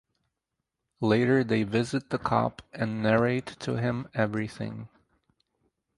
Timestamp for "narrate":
3.03-3.45